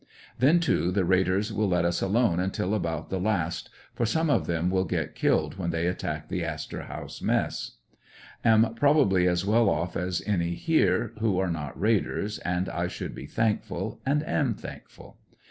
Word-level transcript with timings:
Then, 0.39 0.59
too, 0.59 0.89
the 0.89 1.05
raiders 1.05 1.53
will 1.53 1.67
let 1.67 1.85
us 1.85 2.01
alone 2.01 2.39
until 2.39 2.73
about 2.73 3.11
the 3.11 3.19
last, 3.19 3.69
for 3.93 4.03
some 4.03 4.31
of 4.31 4.47
them 4.47 4.71
will 4.71 4.83
get 4.83 5.13
killed 5.13 5.59
when 5.59 5.69
they 5.69 5.85
attack 5.85 6.27
the 6.27 6.41
''Astor 6.41 6.87
House 6.87 7.21
Mess," 7.21 7.73
Am 8.43 8.73
probal)ly 8.73 9.27
as 9.27 9.45
well 9.45 9.69
off 9.69 9.95
as 9.95 10.23
any 10.25 10.55
here 10.55 11.13
who 11.19 11.37
are 11.37 11.51
not 11.51 11.79
raiders, 11.79 12.39
and 12.39 12.67
I 12.67 12.87
should 12.87 13.13
be 13.13 13.27
thankful, 13.27 14.01
and 14.03 14.23
am 14.27 14.55
thankful 14.55 15.19